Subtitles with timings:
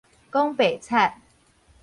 [0.31, 1.13] 講白賊